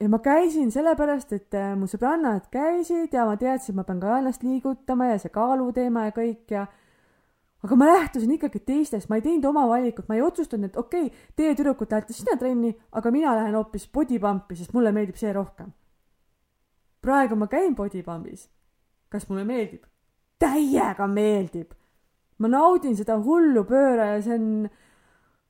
[0.00, 4.00] ja ma käisin sellepärast, et äh, mu sõbrannad käisid ja ma teadsin, et ma pean
[4.00, 6.66] ka ennast liigutama ja see kaaluteema ja kõik ja
[7.62, 11.06] aga ma lähtusin ikkagi teistest, ma ei teinud oma valikut, ma ei otsustanud, et okei
[11.06, 15.20] okay,, teie tüdrukud lähete sinna trenni, aga mina lähen hoopis body pump'i, sest mulle meeldib
[15.20, 15.70] see rohkem.
[17.02, 18.48] praegu ma käin body pump'is.
[19.08, 19.86] kas mulle meeldib?
[20.42, 21.72] täiega meeldib.
[22.42, 24.48] Ma naudin seda hullupööra ja see on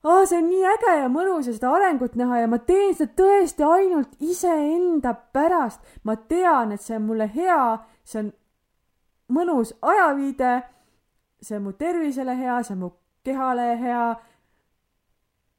[0.05, 3.17] oh,, see on nii äge ja mõnus ja seda arengut näha ja ma teen seda
[3.23, 5.81] tõesti ainult iseenda pärast.
[6.05, 7.63] ma tean, et see on mulle hea,
[8.05, 8.31] see on
[9.33, 10.61] mõnus ajaviide
[11.43, 12.91] see on mu tervisele hea, see on mu
[13.25, 14.07] kehale hea,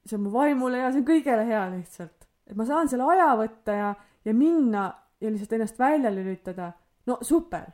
[0.06, 2.28] see on mu vaimule hea, see on kõigele hea lihtsalt.
[2.46, 4.84] et ma saan selle aja võtta ja, ja minna
[5.20, 6.72] ja lihtsalt ennast välja lülitada.
[7.06, 7.68] no super.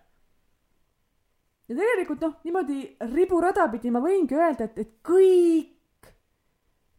[1.71, 2.81] Ja tegelikult noh, niimoodi
[3.15, 6.11] riburada pidi ma võingi öelda, et, et kõik,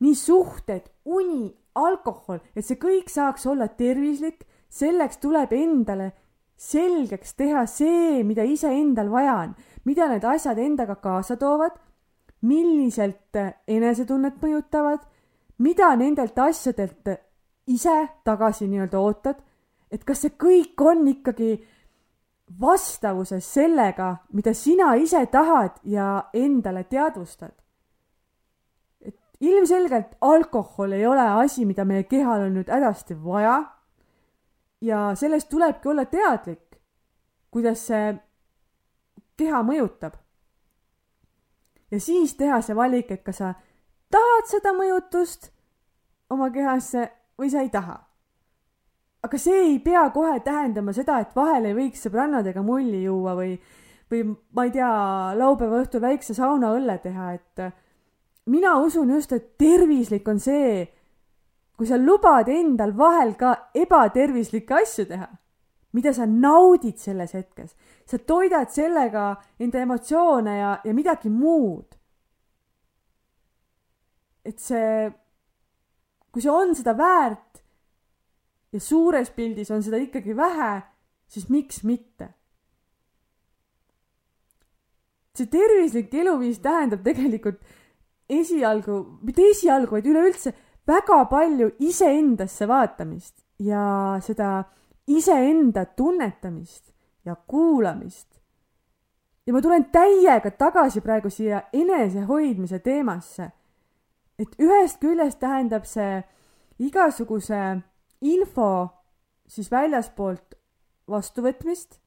[0.02, 6.14] nii suhted, uni, alkohol, et see kõik saaks olla tervislik, selleks tuleb endale
[6.62, 9.54] selgeks teha see, mida iseendal vaja on
[9.84, 11.74] mida need asjad endaga kaasa toovad,
[12.46, 15.04] milliselt enesetunnet mõjutavad,
[15.62, 17.14] mida nendelt asjadelt
[17.70, 19.42] ise tagasi nii-öelda ootad,
[19.92, 21.54] et kas see kõik on ikkagi
[22.60, 27.52] vastavuses sellega, mida sina ise tahad ja endale teadvustad.
[29.02, 33.64] et ilmselgelt alkohol ei ole asi, mida meie kehal on nüüd hädasti vaja.
[34.82, 36.78] ja sellest tulebki olla teadlik,
[37.52, 38.16] kuidas see
[39.38, 40.14] keha mõjutab.
[41.92, 43.54] ja siis teha see valik, et kas sa
[44.12, 45.52] tahad seda mõjutust
[46.30, 48.11] oma kehasse või sa ei taha.
[49.24, 53.54] Aga see ei pea kohe tähendama seda, et vahel ei võiks sõbrannadega mulli juua või,
[54.12, 54.24] või
[54.56, 54.94] ma ei tea,
[55.38, 57.66] laupäeva õhtul väikse saunaõlle teha, et
[58.52, 60.88] mina usun just, et tervislik on see,
[61.78, 65.30] kui sa lubad endal vahel ka ebatervislikke asju teha
[65.92, 67.76] mida sa naudid selles hetkes.
[68.06, 71.96] sa toidad sellega enda emotsioone ja, ja midagi muud.
[74.46, 75.12] et see,
[76.32, 77.61] kui see on seda väärt
[78.72, 80.82] ja suures pildis on seda ikkagi vähe,
[81.28, 82.34] siis miks mitte?
[85.32, 87.62] see tervislik eluviis tähendab tegelikult
[88.30, 90.52] esialgu, mitte esialgu, vaid üleüldse
[90.88, 94.64] väga palju iseendasse vaatamist ja seda
[95.08, 96.92] iseenda tunnetamist
[97.26, 98.28] ja kuulamist.
[99.46, 103.52] ja ma tulen täiega tagasi praegu siia enesehoidmise teemasse.
[104.40, 106.24] et ühest küljest tähendab see
[106.80, 107.82] igasuguse
[108.22, 108.88] info
[109.48, 110.56] siis väljaspoolt
[111.10, 112.00] vastuvõtmist.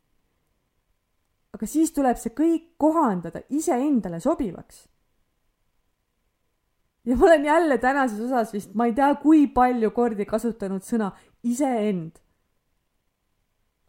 [1.54, 4.88] aga siis tuleb see kõik kohandada iseendale sobivaks.
[7.04, 11.12] ja ma olen jälle tänases osas vist, ma ei tea, kui palju kordi kasutanud sõna
[11.42, 12.24] iseend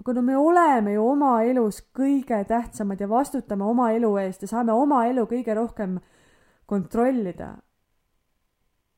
[0.05, 4.51] aga no me oleme ju oma elus kõige tähtsamad ja vastutame oma elu eest ja
[4.51, 5.95] saame oma elu kõige rohkem
[6.69, 7.55] kontrollida.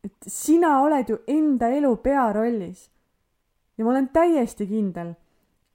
[0.03, 2.89] et sina oled ju enda elu pearollis.
[3.77, 5.13] Ja ma olen täiesti kindel,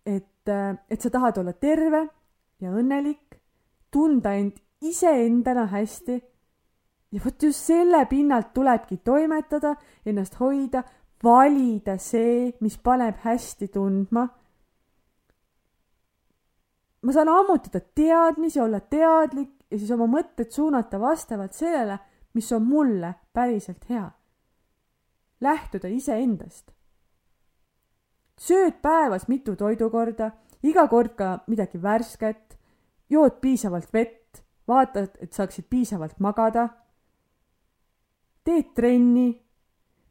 [0.06, 0.48] et,
[0.90, 2.02] et sa tahad olla terve
[2.60, 3.38] ja õnnelik,
[3.90, 6.22] tunda end iseendana hästi.
[7.12, 9.76] ja vot just selle pinnalt tulebki toimetada,
[10.06, 10.82] ennast hoida,
[11.24, 14.26] valida see, mis paneb hästi tundma
[17.02, 21.98] ma saan ammutada teadmisi, olla teadlik ja siis oma mõtted suunata vastavalt sellele,
[22.34, 24.10] mis on mulle päriselt hea.
[25.42, 26.70] lähtuda iseendast.
[28.42, 30.32] Sööd päevas mitu toidukorda,
[30.66, 32.56] iga kord ka midagi värsket,
[33.10, 36.68] jood piisavalt vett, vaatad, et saaksid piisavalt magada,
[38.44, 39.28] teed trenni,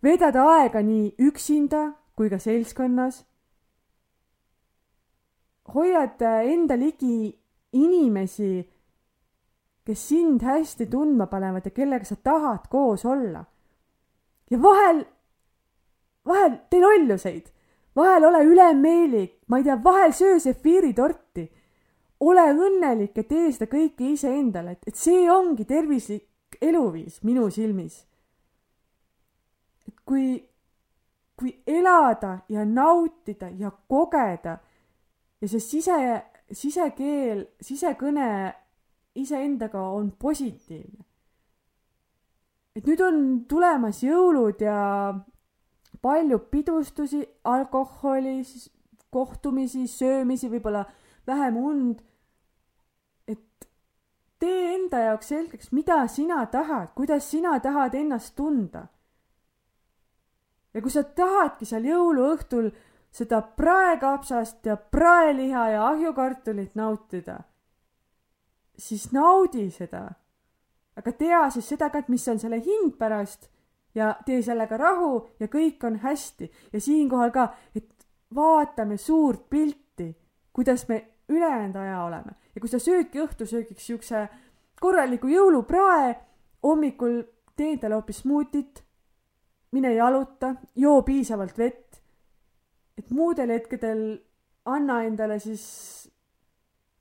[0.04, 3.24] veedad aega nii üksinda kui ka seltskonnas.
[5.72, 7.32] Hoiad enda ligi
[7.78, 8.62] inimesi,
[9.86, 13.46] kes sind hästi tundma panevad ja kellega sa tahad koos olla.
[14.52, 15.06] ja vahel,
[16.28, 17.46] vahel tee lolluseid,
[17.96, 21.52] vahel ole ülemeelik, ma ei tea, vahel söö sefiiritorti.
[22.22, 28.06] ole õnnelik ja tee seda kõike iseendale, et, et see ongi tervislik eluviis minu silmis.
[29.88, 30.38] et kui,
[31.36, 34.60] kui elada ja nautida ja kogeda
[35.42, 35.98] ja see sise,
[36.52, 38.28] sisekeel, sisekõne
[39.16, 41.04] iseendaga on positiivne.
[42.76, 43.18] et nüüd on
[43.50, 44.78] tulemas jõulud ja
[46.02, 48.42] palju pidustusi, alkoholi,
[49.10, 50.86] kohtumisi, söömisi, võib-olla
[51.28, 52.02] vähem und.
[53.28, 53.68] et
[54.40, 58.88] tee enda jaoks selgeks, mida sina tahad, kuidas sina tahad ennast tunda.
[60.74, 62.72] ja kui sa tahadki seal jõuluõhtul
[63.12, 67.42] seda praekapsast ja praeliha ja ahjukartulit nautida,
[68.78, 70.10] siis naudi seda.
[70.96, 73.52] aga tea siis seda ka, et mis on selle hind pärast
[73.96, 76.52] ja tee sellega rahu ja kõik on hästi.
[76.74, 80.16] ja siinkohal ka, et vaatame suurt pilti,
[80.54, 84.28] kuidas me ülejäänud aja oleme ja kui sa söödki õhtusöögiks siukse
[84.82, 86.16] korraliku jõuluprae,
[86.64, 87.22] hommikul
[87.56, 88.84] tee endale hoopis smuutit,
[89.72, 92.02] mine jaluta, joo piisavalt vett,
[92.98, 94.02] et muudel hetkedel
[94.66, 95.66] anna endale siis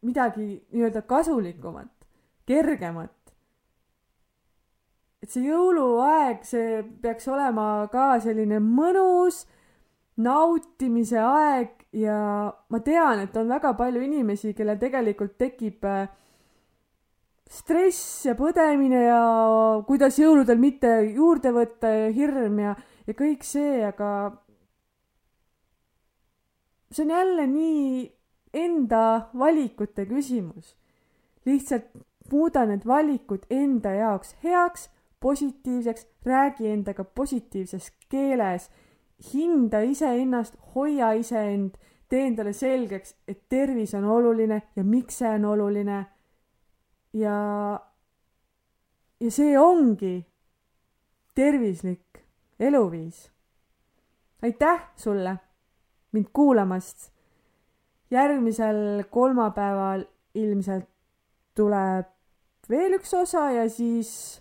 [0.06, 1.92] midagi nii-öelda kasulikumat,
[2.46, 3.19] kergemat.
[5.30, 9.44] Et see jõuluaeg, see peaks olema ka selline mõnus
[10.18, 16.10] nautimise aeg ja ma tean, et on väga palju inimesi, kellel tegelikult tekib äh,
[17.46, 19.22] stress ja põdemine ja
[19.86, 22.74] kuidas jõuludel mitte juurde võtta ja hirm ja,
[23.06, 24.10] ja kõik see, aga
[26.90, 28.06] see on jälle nii
[28.66, 30.74] enda valikute küsimus.
[31.46, 31.86] lihtsalt
[32.30, 34.90] muuda need valikud enda jaoks heaks,
[35.20, 38.70] positiivseks, räägi endaga positiivses keeles
[39.32, 41.76] hinda iseennast, hoia iseend,
[42.08, 46.06] tee endale selgeks, et tervis on oluline ja miks see on oluline.
[47.12, 47.36] ja,
[49.20, 50.26] ja see ongi
[51.34, 52.24] tervislik
[52.60, 53.30] eluviis.
[54.42, 55.36] aitäh sulle
[56.12, 57.12] mind kuulamast.
[58.10, 60.04] järgmisel kolmapäeval
[60.34, 60.88] ilmselt
[61.54, 62.06] tuleb
[62.70, 64.39] veel üks osa ja siis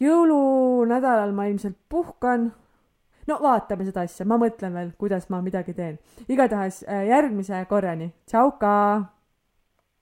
[0.00, 2.50] jõulunädalal ma ilmselt puhkan
[3.26, 5.98] no vaatame seda asja, ma mõtlen veel, kuidas ma midagi teen.
[6.28, 9.15] igatahes äh, järgmise korrani, tšauka!